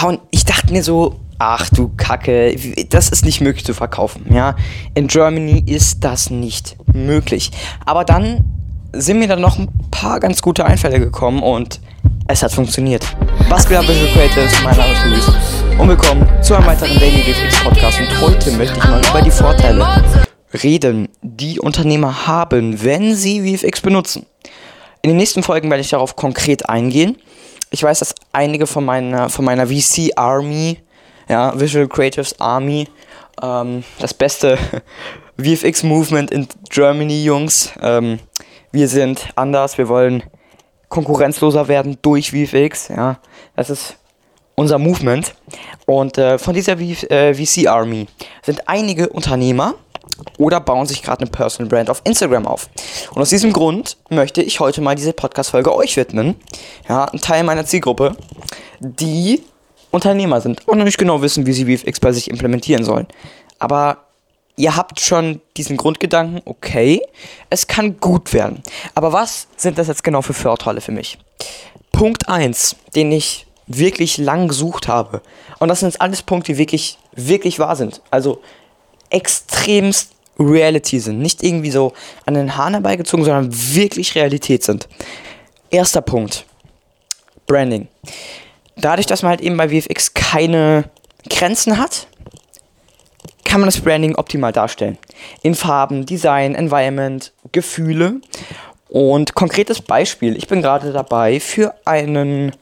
Ja, 0.00 0.08
und 0.08 0.20
ich 0.30 0.44
dachte 0.44 0.72
mir 0.72 0.82
so, 0.82 1.18
ach 1.38 1.68
du 1.70 1.90
Kacke, 1.96 2.56
das 2.88 3.08
ist 3.08 3.24
nicht 3.24 3.40
möglich 3.40 3.64
zu 3.64 3.74
verkaufen. 3.74 4.26
Ja, 4.32 4.54
in 4.94 5.08
Germany 5.08 5.64
ist 5.66 6.04
das 6.04 6.30
nicht 6.30 6.76
möglich. 6.92 7.50
Aber 7.84 8.04
dann 8.04 8.44
sind 8.92 9.18
mir 9.18 9.28
dann 9.28 9.40
noch 9.40 9.58
ein 9.58 9.68
paar 9.90 10.20
ganz 10.20 10.40
gute 10.40 10.64
Einfälle 10.64 11.00
gekommen 11.00 11.42
und 11.42 11.80
es 12.28 12.42
hat 12.42 12.52
funktioniert. 12.52 13.04
Was 13.48 13.66
geht 13.68 13.76
ab, 13.76 13.88
Visual 13.88 14.08
Creatives? 14.12 14.62
Mein 14.62 14.76
Name 14.76 14.92
ist 14.92 15.04
Luis 15.04 15.28
und 15.78 15.88
willkommen 15.88 16.28
zu 16.42 16.54
einem 16.54 16.66
weiteren 16.66 16.98
Daily 16.98 17.22
VFX 17.22 17.64
Podcast. 17.64 18.00
Und 18.00 18.20
heute 18.20 18.52
möchte 18.52 18.78
ich 18.78 18.84
mal 18.84 19.00
über 19.04 19.22
die 19.22 19.30
Vorteile 19.30 19.86
reden, 20.62 21.08
die 21.22 21.58
Unternehmer 21.58 22.26
haben, 22.26 22.84
wenn 22.84 23.16
sie 23.16 23.56
VFX 23.56 23.80
benutzen. 23.80 24.26
In 25.02 25.10
den 25.10 25.16
nächsten 25.16 25.42
Folgen 25.42 25.70
werde 25.70 25.80
ich 25.80 25.90
darauf 25.90 26.14
konkret 26.14 26.68
eingehen. 26.68 27.16
Ich 27.70 27.82
weiß, 27.82 27.98
dass 27.98 28.14
einige 28.32 28.66
von 28.66 28.84
meiner, 28.84 29.28
von 29.28 29.44
meiner 29.44 29.66
VC 29.66 30.12
Army, 30.16 30.78
ja, 31.28 31.58
Visual 31.58 31.88
Creatives 31.88 32.40
Army, 32.40 32.88
ähm, 33.42 33.84
das 33.98 34.14
beste 34.14 34.58
VFX 35.38 35.82
Movement 35.82 36.30
in 36.30 36.48
Germany, 36.70 37.24
Jungs. 37.24 37.72
Ähm, 37.82 38.18
wir 38.72 38.88
sind 38.88 39.28
anders, 39.34 39.78
wir 39.78 39.88
wollen 39.88 40.22
konkurrenzloser 40.88 41.68
werden 41.68 41.98
durch 42.02 42.30
VFX, 42.30 42.88
ja. 42.88 43.18
Das 43.54 43.70
ist 43.70 43.96
unser 44.54 44.78
Movement. 44.78 45.34
Und 45.86 46.18
äh, 46.18 46.38
von 46.38 46.54
dieser 46.54 46.76
v 46.76 46.82
äh, 46.82 47.34
VC 47.34 47.68
Army 47.68 48.06
sind 48.42 48.68
einige 48.68 49.08
Unternehmer 49.08 49.74
oder 50.38 50.60
bauen 50.60 50.86
sich 50.86 51.02
gerade 51.02 51.22
eine 51.22 51.30
Personal 51.30 51.68
Brand 51.68 51.90
auf 51.90 52.00
Instagram 52.04 52.46
auf. 52.46 52.68
Und 53.14 53.22
aus 53.22 53.30
diesem 53.30 53.52
Grund 53.52 53.96
möchte 54.08 54.42
ich 54.42 54.60
heute 54.60 54.80
mal 54.80 54.94
diese 54.94 55.12
Podcast-Folge 55.12 55.74
euch 55.74 55.96
widmen. 55.96 56.36
Ja, 56.88 57.04
ein 57.06 57.20
Teil 57.20 57.44
meiner 57.44 57.64
Zielgruppe, 57.64 58.16
die 58.80 59.42
Unternehmer 59.90 60.40
sind 60.40 60.66
und 60.68 60.78
noch 60.78 60.84
nicht 60.84 60.98
genau 60.98 61.22
wissen, 61.22 61.46
wie 61.46 61.52
sie 61.52 61.76
VFX 61.76 62.00
bei 62.00 62.12
sich 62.12 62.30
implementieren 62.30 62.84
sollen. 62.84 63.06
Aber 63.58 63.98
ihr 64.56 64.76
habt 64.76 65.00
schon 65.00 65.40
diesen 65.56 65.76
Grundgedanken, 65.76 66.42
okay, 66.44 67.00
es 67.48 67.66
kann 67.66 67.98
gut 67.98 68.32
werden. 68.32 68.62
Aber 68.94 69.12
was 69.12 69.48
sind 69.56 69.78
das 69.78 69.88
jetzt 69.88 70.04
genau 70.04 70.22
für 70.22 70.34
Vorteile 70.34 70.80
für 70.80 70.92
mich? 70.92 71.18
Punkt 71.92 72.28
1, 72.28 72.76
den 72.94 73.10
ich 73.12 73.46
wirklich 73.66 74.18
lang 74.18 74.48
gesucht 74.48 74.88
habe. 74.88 75.22
Und 75.58 75.68
das 75.68 75.80
sind 75.80 75.88
jetzt 75.88 76.00
alles 76.00 76.22
Punkte, 76.22 76.52
die 76.52 76.58
wirklich, 76.58 76.98
wirklich 77.12 77.58
wahr 77.58 77.76
sind. 77.76 78.02
Also 78.10 78.40
extremst 79.10 80.12
Reality 80.38 81.00
sind. 81.00 81.18
Nicht 81.18 81.42
irgendwie 81.42 81.70
so 81.70 81.92
an 82.26 82.34
den 82.34 82.56
Haaren 82.56 82.74
herbeigezogen, 82.74 83.24
sondern 83.24 83.50
wirklich 83.52 84.14
Realität 84.14 84.62
sind. 84.62 84.88
Erster 85.70 86.00
Punkt. 86.00 86.44
Branding. 87.46 87.88
Dadurch, 88.76 89.06
dass 89.06 89.22
man 89.22 89.30
halt 89.30 89.40
eben 89.40 89.56
bei 89.56 89.68
VFX 89.68 90.14
keine 90.14 90.84
Grenzen 91.28 91.78
hat, 91.78 92.06
kann 93.44 93.60
man 93.60 93.68
das 93.68 93.80
Branding 93.80 94.14
optimal 94.14 94.52
darstellen. 94.52 94.98
In 95.42 95.54
Farben, 95.54 96.06
Design, 96.06 96.54
Environment, 96.54 97.32
Gefühle. 97.50 98.20
Und 98.88 99.34
konkretes 99.34 99.80
Beispiel, 99.80 100.36
ich 100.36 100.46
bin 100.46 100.62
gerade 100.62 100.92
dabei 100.92 101.40
für 101.40 101.74
einen 101.84 102.52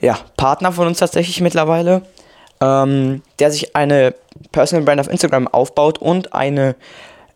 ja, 0.00 0.18
Partner 0.36 0.72
von 0.72 0.86
uns 0.86 0.98
tatsächlich 0.98 1.40
mittlerweile, 1.40 2.02
ähm, 2.60 3.22
der 3.38 3.50
sich 3.50 3.76
eine 3.76 4.14
Personal 4.52 4.84
Brand 4.84 5.00
auf 5.00 5.08
Instagram 5.08 5.48
aufbaut 5.48 5.98
und 5.98 6.34
eine 6.34 6.76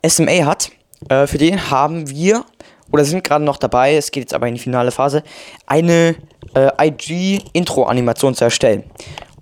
SMA 0.06 0.45
hat. 0.45 0.70
Äh, 1.09 1.27
für 1.27 1.39
den 1.39 1.70
haben 1.70 2.09
wir, 2.11 2.45
oder 2.92 3.05
sind 3.05 3.25
gerade 3.25 3.45
noch 3.45 3.56
dabei, 3.56 3.97
es 3.97 4.11
geht 4.11 4.25
jetzt 4.25 4.34
aber 4.34 4.48
in 4.48 4.55
die 4.55 4.61
finale 4.61 4.91
Phase, 4.91 5.23
eine 5.67 6.17
äh, 6.55 6.89
IG-Intro-Animation 6.89 8.34
zu 8.34 8.45
erstellen. 8.45 8.84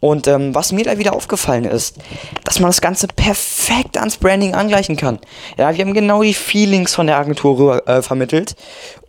Und 0.01 0.29
ähm, 0.29 0.55
was 0.55 0.73
mir 0.73 0.85
da 0.85 0.99
wieder 0.99 1.15
aufgefallen 1.15 1.65
ist, 1.65 1.97
dass 2.45 2.61
man 2.61 2.69
das 2.69 2.81
Ganze 2.81 3.09
perfekt 3.09 3.97
ans 3.97 4.19
Branding 4.19 4.55
angleichen 4.55 4.97
kann. 4.97 5.19
Ja, 5.57 5.75
wir 5.75 5.85
haben 5.85 5.95
genau 5.95 6.23
die 6.23 6.35
Feelings 6.35 6.95
von 6.95 7.07
der 7.07 7.17
Agentur 7.17 7.59
rüber, 7.59 7.89
äh, 7.89 8.03
vermittelt. 8.03 8.57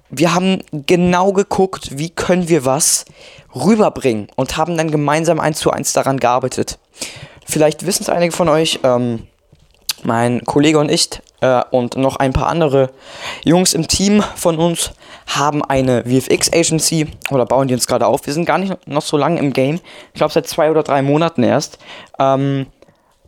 Wir 0.09 0.33
haben 0.33 0.63
genau 0.71 1.33
geguckt, 1.33 1.97
wie 1.97 2.09
können 2.09 2.47
wir 2.47 2.63
was 2.63 3.03
rüberbringen 3.53 4.27
und 4.35 4.55
haben 4.55 4.77
dann 4.77 4.89
gemeinsam 4.89 5.39
eins 5.39 5.59
zu 5.59 5.71
eins 5.71 5.91
daran 5.91 6.19
gearbeitet. 6.19 6.79
Vielleicht 7.47 7.85
wissen 7.85 8.03
es 8.03 8.09
einige 8.09 8.33
von 8.33 8.49
euch, 8.49 8.79
ähm, 8.83 9.27
mein 10.03 10.43
Kollege 10.45 10.79
und 10.79 10.91
ich 10.91 11.09
äh, 11.41 11.63
und 11.71 11.95
noch 11.95 12.17
ein 12.17 12.33
paar 12.33 12.47
andere 12.47 12.91
Jungs 13.43 13.73
im 13.73 13.87
Team 13.87 14.23
von 14.35 14.57
uns 14.57 14.91
haben 15.27 15.63
eine 15.63 16.03
VFX-Agency 16.03 17.07
oder 17.31 17.45
bauen 17.45 17.67
die 17.67 17.73
uns 17.73 17.87
gerade 17.87 18.05
auf. 18.05 18.25
Wir 18.25 18.33
sind 18.33 18.45
gar 18.45 18.57
nicht 18.57 18.87
noch 18.87 19.01
so 19.01 19.17
lange 19.17 19.39
im 19.39 19.53
Game. 19.53 19.79
Ich 20.13 20.17
glaube 20.17 20.33
seit 20.33 20.47
zwei 20.47 20.69
oder 20.69 20.83
drei 20.83 21.01
Monaten 21.01 21.43
erst. 21.43 21.79
Ähm, 22.19 22.67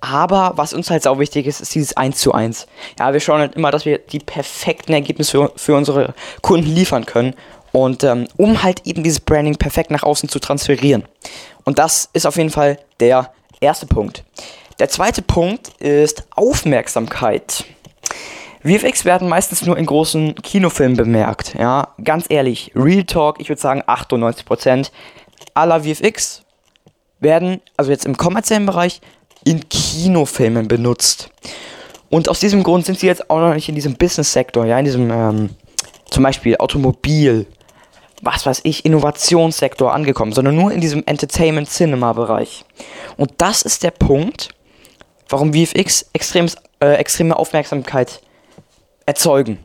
aber 0.01 0.53
was 0.55 0.73
uns 0.73 0.89
halt 0.89 1.05
auch 1.07 1.19
wichtig 1.19 1.45
ist, 1.45 1.59
ist 1.59 1.75
dieses 1.75 1.97
1 1.97 2.17
zu 2.17 2.33
1. 2.33 2.67
Ja, 2.97 3.11
wir 3.11 3.19
schauen 3.19 3.39
halt 3.41 3.55
immer, 3.55 3.71
dass 3.71 3.85
wir 3.85 3.97
die 3.97 4.19
perfekten 4.19 4.93
Ergebnisse 4.93 5.31
für, 5.31 5.51
für 5.55 5.75
unsere 5.75 6.13
Kunden 6.41 6.69
liefern 6.69 7.05
können. 7.05 7.35
Und 7.71 8.03
ähm, 8.03 8.27
um 8.37 8.63
halt 8.63 8.87
eben 8.87 9.03
dieses 9.03 9.19
Branding 9.19 9.55
perfekt 9.55 9.91
nach 9.91 10.03
außen 10.03 10.29
zu 10.29 10.39
transferieren. 10.39 11.03
Und 11.65 11.79
das 11.79 12.09
ist 12.13 12.25
auf 12.25 12.37
jeden 12.37 12.49
Fall 12.49 12.79
der 12.99 13.31
erste 13.59 13.85
Punkt. 13.85 14.23
Der 14.79 14.89
zweite 14.89 15.21
Punkt 15.21 15.69
ist 15.79 16.23
Aufmerksamkeit. 16.35 17.65
VFX 18.63 19.05
werden 19.05 19.29
meistens 19.29 19.65
nur 19.65 19.77
in 19.77 19.85
großen 19.85 20.35
Kinofilmen 20.35 20.97
bemerkt. 20.97 21.55
Ja, 21.57 21.89
ganz 22.03 22.25
ehrlich, 22.29 22.71
Real 22.75 23.03
Talk, 23.03 23.39
ich 23.39 23.49
würde 23.49 23.61
sagen 23.61 23.81
98% 23.83 24.91
aller 25.53 25.83
VFX 25.83 26.43
werden, 27.19 27.61
also 27.77 27.91
jetzt 27.91 28.05
im 28.05 28.17
kommerziellen 28.17 28.65
Bereich, 28.65 29.01
in 29.45 29.67
Kinofilmen 29.69 30.67
benutzt. 30.67 31.29
Und 32.09 32.27
aus 32.27 32.39
diesem 32.39 32.63
Grund 32.63 32.85
sind 32.85 32.99
sie 32.99 33.07
jetzt 33.07 33.29
auch 33.29 33.39
noch 33.39 33.53
nicht 33.53 33.69
in 33.69 33.75
diesem 33.75 33.95
Business-Sektor, 33.95 34.65
ja, 34.65 34.79
in 34.79 34.85
diesem 34.85 35.11
ähm, 35.11 35.49
zum 36.09 36.23
Beispiel 36.23 36.57
Automobil, 36.57 37.45
was 38.21 38.45
weiß 38.45 38.61
ich, 38.63 38.85
Innovationssektor 38.85 39.93
angekommen, 39.93 40.33
sondern 40.33 40.55
nur 40.55 40.71
in 40.71 40.81
diesem 40.81 41.03
Entertainment-Cinema-Bereich. 41.05 42.65
Und 43.17 43.33
das 43.37 43.61
ist 43.61 43.83
der 43.83 43.91
Punkt, 43.91 44.49
warum 45.29 45.53
VFX 45.53 46.09
extrem, 46.13 46.47
äh, 46.79 46.93
extreme 46.95 47.37
Aufmerksamkeit 47.37 48.21
erzeugen. 49.05 49.59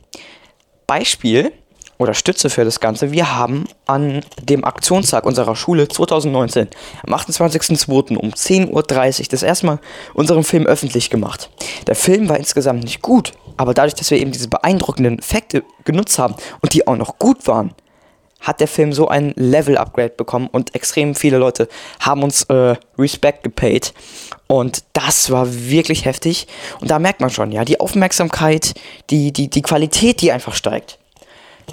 Beispiel 0.87 1.51
oder 1.97 2.13
Stütze 2.13 2.49
für 2.49 2.65
das 2.65 2.79
Ganze. 2.79 3.11
Wir 3.11 3.35
haben 3.35 3.65
an 3.85 4.21
dem 4.41 4.65
Aktionstag 4.65 5.25
unserer 5.25 5.55
Schule 5.55 5.87
2019 5.87 6.67
am 7.05 7.13
28.02. 7.13 8.17
um 8.17 8.31
10.30 8.31 8.69
Uhr 9.21 9.27
das 9.29 9.43
erste 9.43 9.65
Mal 9.65 9.79
unseren 10.13 10.43
Film 10.43 10.65
öffentlich 10.65 11.09
gemacht. 11.09 11.49
Der 11.87 11.95
Film 11.95 12.27
war 12.27 12.37
insgesamt 12.37 12.83
nicht 12.83 13.01
gut, 13.01 13.31
aber 13.57 13.73
dadurch, 13.73 13.95
dass 13.95 14.11
wir 14.11 14.19
eben 14.19 14.31
diese 14.31 14.49
beeindruckenden 14.49 15.19
Effekte 15.19 15.63
genutzt 15.85 16.19
haben 16.19 16.35
und 16.61 16.73
die 16.73 16.85
auch 16.85 16.97
noch 16.97 17.17
gut 17.17 17.47
waren, 17.47 17.73
hat 18.39 18.59
der 18.59 18.67
Film 18.67 18.93
so 18.93 19.07
ein 19.07 19.33
Level-Upgrade 19.35 20.09
bekommen 20.09 20.47
und 20.51 20.75
extrem 20.75 21.15
viele 21.15 21.37
Leute 21.37 21.67
haben 21.99 22.23
uns 22.23 22.43
äh, 22.43 22.75
Respect 22.97 23.43
gepaid. 23.43 23.93
Und 24.47 24.83
das 24.93 25.31
war 25.31 25.47
wirklich 25.51 26.05
heftig. 26.05 26.47
Und 26.79 26.91
da 26.91 26.99
merkt 26.99 27.21
man 27.21 27.31
schon, 27.31 27.51
ja, 27.51 27.65
die 27.65 27.79
Aufmerksamkeit, 27.79 28.75
die, 29.09 29.31
die, 29.31 29.49
die 29.49 29.61
Qualität, 29.61 30.21
die 30.21 30.31
einfach 30.31 30.53
steigt. 30.53 30.99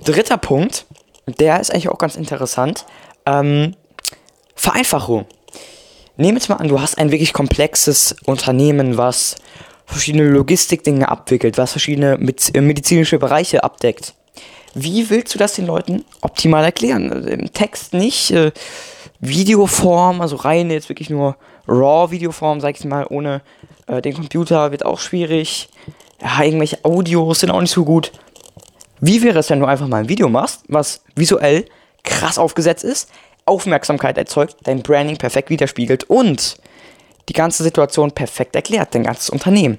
Dritter 0.05 0.39
Punkt, 0.39 0.87
der 1.27 1.61
ist 1.61 1.71
eigentlich 1.71 1.91
auch 1.91 1.99
ganz 1.99 2.17
interessant. 2.17 2.87
Ähm, 3.27 3.75
Vereinfachung. 4.55 5.27
Nehmen 6.17 6.39
jetzt 6.39 6.49
mal 6.49 6.57
an, 6.57 6.69
du 6.69 6.81
hast 6.81 6.97
ein 6.99 7.11
wirklich 7.11 7.33
komplexes 7.33 8.17
Unternehmen, 8.25 8.97
was 8.97 9.37
verschiedene 9.85 10.29
Logistikdinge 10.29 11.09
abwickelt, 11.09 11.59
was 11.59 11.73
verschiedene 11.73 12.17
medizinische 12.19 13.19
Bereiche 13.19 13.65
abdeckt 13.65 14.15
wie 14.75 15.11
willst 15.11 15.35
du 15.35 15.39
das 15.39 15.55
den 15.55 15.67
Leuten 15.67 16.05
optimal 16.21 16.65
erklären? 16.65 17.13
Also 17.13 17.29
Im 17.29 17.53
Text 17.53 17.95
nicht, 17.95 18.31
äh, 18.31 18.53
Videoform, 19.21 20.21
also 20.21 20.37
rein 20.37 20.71
jetzt 20.71 20.89
wirklich 20.89 21.11
nur 21.11 21.37
RAW-Videoform, 21.69 22.61
sag 22.61 22.79
ich 22.79 22.85
mal, 22.85 23.07
ohne 23.09 23.41
äh, 23.87 24.03
den 24.03 24.15
Computer 24.15 24.73
wird 24.73 24.85
auch 24.85 24.99
schwierig. 24.99 25.69
Ja, 26.21 26.43
irgendwelche 26.43 26.85
Audios 26.85 27.41
sind 27.41 27.51
auch 27.51 27.61
nicht 27.61 27.73
so 27.73 27.85
gut. 27.85 28.13
Wie 29.01 29.23
wäre 29.23 29.39
es, 29.39 29.51
wenn 29.51 29.61
du 29.61 29.67
einfach 29.67 29.89
mal 29.89 29.99
ein 29.99 30.09
Video 30.09 30.29
machst, 30.29 30.63
was 30.69 31.03
visuell 31.15 31.67
krass 32.05 32.39
aufgesetzt 32.39 32.85
ist, 32.85 33.11
Aufmerksamkeit 33.45 34.19
erzeugt, 34.19 34.57
dein 34.65 34.83
Branding 34.83 35.17
perfekt 35.17 35.51
widerspiegelt 35.51 36.05
und 36.05 36.57
die 37.29 37.33
ganze 37.33 37.63
Situation 37.63 38.11
perfekt 38.11 38.55
erklärt, 38.57 38.95
dein 38.95 39.05
ganzes 39.05 39.31
Unternehmen. 39.31 39.79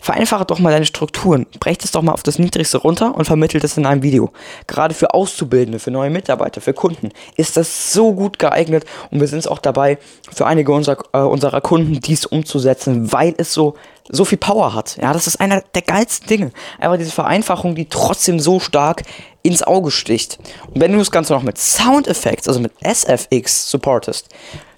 Vereinfache 0.00 0.44
doch 0.44 0.58
mal 0.58 0.70
deine 0.70 0.86
Strukturen, 0.86 1.46
brecht 1.58 1.84
es 1.84 1.90
doch 1.90 2.02
mal 2.02 2.12
auf 2.12 2.22
das 2.22 2.38
Niedrigste 2.38 2.78
runter 2.78 3.14
und 3.14 3.24
vermittelt 3.24 3.64
es 3.64 3.76
in 3.76 3.86
einem 3.86 4.02
Video. 4.02 4.30
Gerade 4.66 4.94
für 4.94 5.14
Auszubildende, 5.14 5.78
für 5.78 5.90
neue 5.90 6.10
Mitarbeiter, 6.10 6.60
für 6.60 6.74
Kunden 6.74 7.10
ist 7.36 7.56
das 7.56 7.92
so 7.92 8.12
gut 8.12 8.38
geeignet 8.38 8.84
und 9.10 9.20
wir 9.20 9.28
sind 9.28 9.40
es 9.40 9.46
auch 9.46 9.58
dabei, 9.58 9.98
für 10.32 10.46
einige 10.46 10.72
unserer, 10.72 10.98
äh, 11.12 11.18
unserer 11.18 11.60
Kunden 11.60 12.00
dies 12.00 12.26
umzusetzen, 12.26 13.12
weil 13.12 13.34
es 13.38 13.52
so, 13.52 13.74
so 14.08 14.24
viel 14.24 14.38
Power 14.38 14.74
hat. 14.74 14.96
Ja, 15.00 15.12
das 15.12 15.26
ist 15.26 15.40
einer 15.40 15.62
der 15.74 15.82
geilsten 15.82 16.28
Dinge. 16.28 16.52
Einfach 16.78 16.98
diese 16.98 17.12
Vereinfachung, 17.12 17.74
die 17.74 17.88
trotzdem 17.88 18.38
so 18.38 18.60
stark 18.60 19.02
ins 19.42 19.62
Auge 19.62 19.90
sticht. 19.90 20.38
Und 20.72 20.80
wenn 20.80 20.92
du 20.92 20.98
das 20.98 21.10
Ganze 21.10 21.32
noch 21.32 21.42
mit 21.42 21.58
Sound 21.58 22.08
Effects, 22.08 22.48
also 22.48 22.60
mit 22.60 22.72
SFX 22.82 23.70
supportest, 23.70 24.28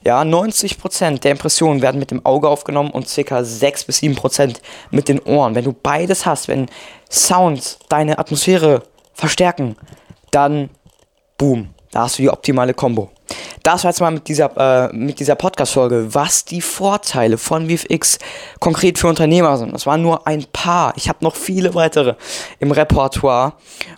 Ja, 0.04 0.22
90% 0.22 1.20
der 1.20 1.32
Impressionen 1.32 1.82
werden 1.82 1.98
mit 1.98 2.10
dem 2.10 2.24
Auge 2.24 2.48
aufgenommen 2.48 2.90
und 2.90 3.06
ca. 3.12 3.44
6 3.44 3.84
bis 3.84 3.98
7% 3.98 4.56
mit 4.90 5.08
den 5.08 5.20
Ohren. 5.20 5.54
Wenn 5.54 5.64
du 5.64 5.72
beides 5.72 6.24
hast, 6.24 6.48
wenn 6.48 6.66
Sounds 7.10 7.78
deine 7.88 8.18
Atmosphäre 8.18 8.82
verstärken, 9.14 9.76
dann 10.30 10.70
boom, 11.36 11.70
da 11.90 12.02
hast 12.02 12.18
du 12.18 12.22
die 12.22 12.30
optimale 12.30 12.74
Kombo. 12.74 13.10
Das 13.62 13.84
war 13.84 13.90
jetzt 13.90 14.00
mal 14.00 14.10
mit 14.10 14.28
dieser, 14.28 14.90
äh, 14.90 15.12
dieser 15.12 15.34
Podcast-Folge, 15.34 16.14
was 16.14 16.44
die 16.44 16.60
Vorteile 16.60 17.36
von 17.36 17.68
VFX 17.68 18.18
konkret 18.60 18.98
für 18.98 19.08
Unternehmer 19.08 19.58
sind. 19.58 19.72
Das 19.72 19.84
waren 19.84 20.00
nur 20.00 20.26
ein 20.26 20.46
paar. 20.52 20.92
Ich 20.96 21.08
habe 21.08 21.22
noch 21.22 21.36
viele 21.36 21.74
weitere 21.74 22.14
im 22.60 22.70
Repertoire 22.70 23.54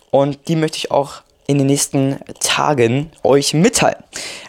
und 0.09 0.47
die 0.47 0.55
möchte 0.55 0.77
ich 0.77 0.91
auch 0.91 1.21
in 1.47 1.57
den 1.57 1.67
nächsten 1.67 2.17
Tagen 2.39 3.11
euch 3.23 3.53
mitteilen. 3.53 4.03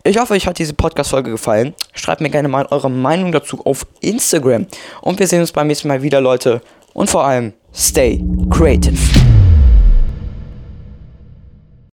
Ich 0.05 0.19
hoffe, 0.19 0.35
euch 0.35 0.47
hat 0.47 0.59
diese 0.59 0.75
Podcast-Folge 0.75 1.31
gefallen. 1.31 1.75
Schreibt 1.95 2.21
mir 2.21 2.31
gerne 2.31 2.49
mal 2.49 2.67
eure 2.71 2.91
Meinung 2.91 3.33
dazu 3.33 3.65
auf 3.65 3.87
Instagram. 4.01 4.67
Und 5.01 5.19
wir 5.19 5.27
sehen 5.27 5.41
uns 5.41 5.53
beim 5.53 5.67
nächsten 5.67 5.89
Mal 5.89 6.03
wieder, 6.03 6.21
Leute. 6.21 6.61
Und 6.95 7.11
vor 7.11 7.25
allem, 7.25 7.53
stay 7.73 8.23
creative. 8.51 8.99